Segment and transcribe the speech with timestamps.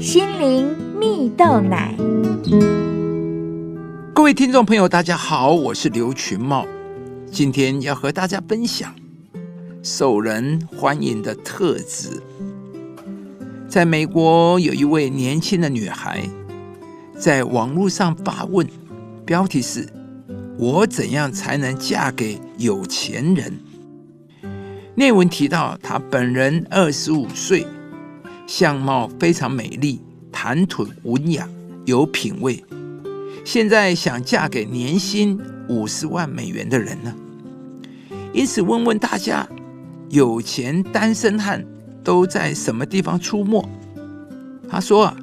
[0.00, 1.94] 心灵蜜豆奶。
[4.14, 6.66] 各位听众朋友，大家好，我是刘群茂，
[7.30, 8.94] 今天要和大家分享
[9.82, 12.22] 受人欢迎的特质。
[13.68, 16.26] 在美国，有一位年轻的女孩
[17.18, 18.66] 在网络上发问，
[19.26, 19.86] 标题是
[20.56, 23.52] “我怎样才能嫁给有钱人”。
[24.96, 27.66] 内文提到，她本人二十五岁。
[28.50, 31.48] 相貌非常美丽，谈吐文雅，
[31.84, 32.64] 有品味。
[33.44, 37.14] 现在想嫁给年薪五十万美元的人呢？
[38.32, 39.46] 因此问问大家，
[40.08, 41.64] 有钱单身汉
[42.02, 43.64] 都在什么地方出没？
[44.68, 45.16] 他说啊，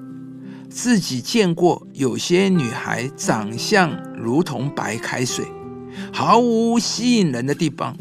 [0.70, 5.46] 自己见过有些女孩长相如同白开水，
[6.13, 7.94] 毫无吸引人的地方，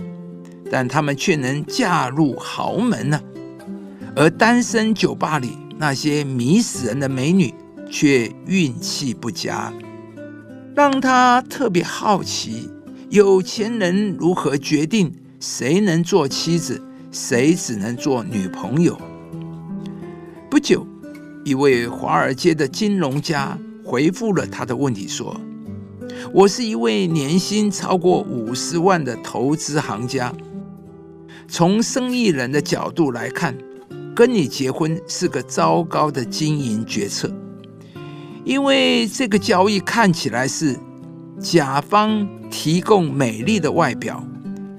[0.70, 3.20] 但她们却能嫁入豪门呢。
[4.18, 7.52] 而单身酒吧里那些迷死人的美女，
[7.90, 9.70] 却运气不佳，
[10.74, 12.70] 让他特别好奇：
[13.10, 18.98] 有钱人如何决定谁能做妻子，谁只能做女朋友？
[20.48, 20.86] 不久，
[21.44, 25.38] 一位华尔街的金融家回复了他的问题，说
[26.32, 30.32] ：“我是一位年薪超过五十万的投资行家，
[31.46, 33.54] 从生意人的角度来看。”
[34.16, 37.30] 跟你结婚是个糟糕的经营决策，
[38.46, 40.74] 因为这个交易看起来是
[41.38, 44.26] 甲方提供美丽的外表，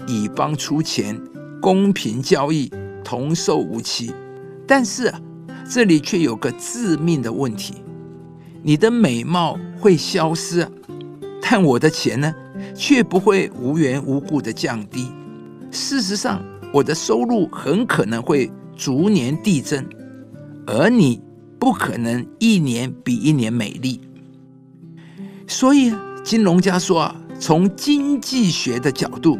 [0.08, 1.16] 乙方出钱，
[1.62, 2.72] 公平交易，
[3.04, 4.12] 同受无期。
[4.66, 5.14] 但是，
[5.70, 7.76] 这里却有个致命的问题：
[8.64, 10.68] 你的美貌会消失，
[11.40, 12.34] 但我的钱呢，
[12.74, 15.12] 却不会无缘无故的降低。
[15.70, 18.52] 事实上，我的收入很可能会。
[18.78, 19.84] 逐年递增，
[20.68, 21.20] 而你
[21.60, 24.00] 不可能一年比一年美丽。
[25.48, 25.92] 所以，
[26.24, 29.40] 金融家说啊，从经济学的角度，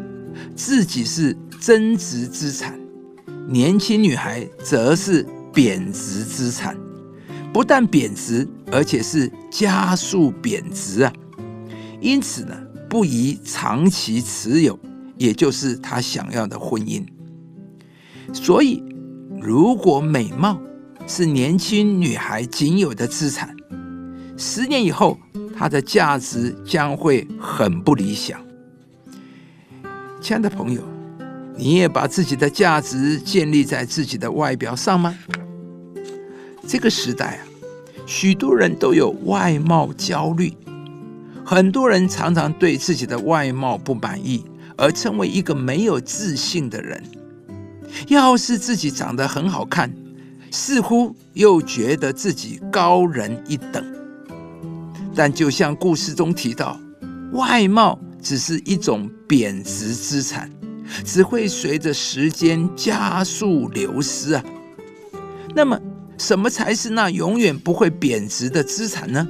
[0.56, 2.80] 自己是增值资产，
[3.48, 5.24] 年轻女孩则是
[5.54, 6.76] 贬值资产。
[7.54, 11.14] 不但贬值，而且是加速贬值啊！
[12.02, 12.56] 因此呢，
[12.90, 14.78] 不宜长期持有，
[15.18, 17.06] 也就是他想要的婚姻。
[18.34, 18.84] 所以。
[19.40, 20.60] 如果美貌
[21.06, 23.56] 是年轻女孩仅有的资产，
[24.36, 25.18] 十年以后，
[25.56, 28.40] 她的价值将会很不理想。
[30.20, 30.82] 亲爱的朋友，
[31.56, 35.16] 你也把自己的价值建立在自己的外表上吗？
[36.68, 37.40] 这个时代啊，
[38.06, 40.52] 许多人都有外貌焦虑，
[41.46, 44.44] 很多人常常对自己的外貌不满意，
[44.76, 47.02] 而成为一个没有自信的人。
[48.08, 49.94] 要是自己长得很好看，
[50.52, 53.84] 似乎又觉得自己高人一等。
[55.16, 56.80] 但就像故事中提到，
[57.32, 60.52] 外貌只是一种贬值资产，
[61.04, 64.44] 只会随着时间加速流失啊。
[65.56, 65.80] 那么，
[66.18, 69.28] 什么才是那永远不会贬值的资产呢？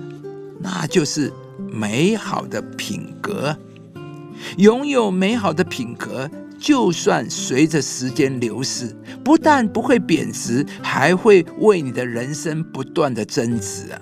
[0.59, 1.31] 那就是
[1.71, 3.55] 美好的品格。
[4.57, 6.29] 拥有美好的品格。
[6.59, 14.01] 就算随着时间流逝，不但不会贬值，还会为你的人生不断的增值啊！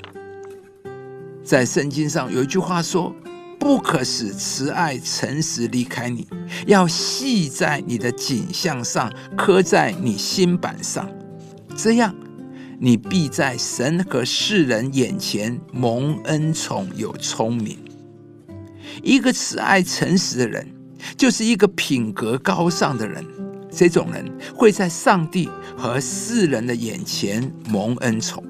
[1.44, 3.14] 在圣经上有一句话说
[3.60, 6.28] ：“不可使慈爱、诚实离开你，
[6.66, 11.10] 要系在你的颈项上，刻在你心板上，
[11.76, 12.16] 这样
[12.80, 17.78] 你必在神和世人眼前蒙恩宠，有聪明。
[19.04, 20.68] 一个慈爱、诚实的人。”
[21.18, 23.26] 就是一个品格高尚的人，
[23.72, 28.44] 这种人会在上帝和世人的眼前蒙恩宠。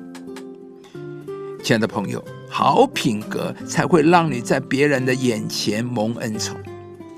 [1.63, 6.57] 亲爱的朋友，好品格才会让你在别人的眼前蒙恩宠。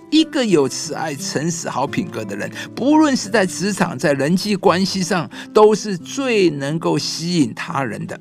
[0.09, 8.19] 一个有慈爱、诚实、好品格的人，不论是在职场、在人际关系上，都是最能够吸引他人的。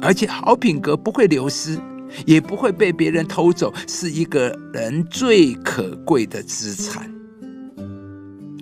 [0.00, 1.78] 而且，好品格不会流失。
[2.26, 7.10] 也不会被别人偷走，是一个人最可贵的资产。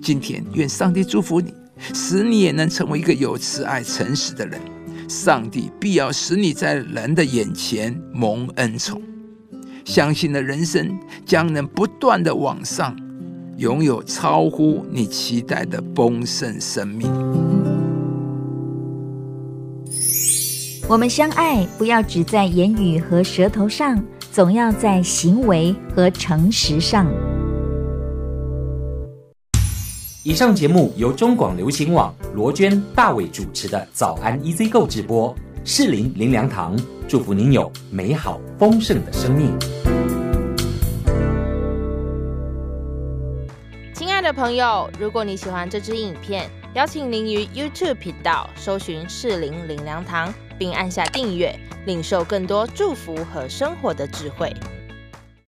[0.01, 1.53] 今天，愿上帝祝福你，
[1.93, 4.59] 使你也能成为一个有慈爱、诚实的人。
[5.07, 9.01] 上帝必要使你在人的眼前蒙恩宠，
[9.83, 12.95] 相信的人生将能不断的往上，
[13.57, 17.11] 拥有超乎你期待的丰盛生命。
[20.91, 23.97] 我们相爱，不要只在言语和舌头上，
[24.29, 27.07] 总要在行为和诚实上。
[30.21, 35.33] 以上节目由中广流行网罗娟、大伟主持的《早安 EZ 购》直播。
[35.63, 36.77] 适林林良堂
[37.07, 39.57] 祝福您有美好丰盛的生命。
[43.93, 54.53] 亲爱的朋友，如果你喜欢这支影片，邀请您于 YouTube 频道搜寻适林林良堂，并按下订阅，领受更多祝福和生活的智慧。